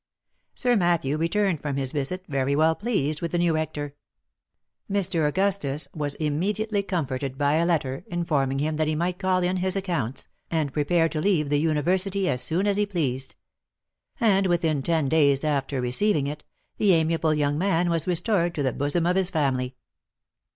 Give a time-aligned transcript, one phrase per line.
[0.55, 3.93] Sir Matthew returned from this visit very well pleased with the new rector.
[4.91, 5.27] Mr.
[5.27, 9.75] Augustus was immediately comforted by a letter, informing him that he might call in his
[9.75, 13.35] accounts, and prepare to leave the university as soon as he pleased;
[14.19, 16.43] and, within ten days after receiving it,
[16.77, 19.75] the amiable young man was restored to the bosom of his family.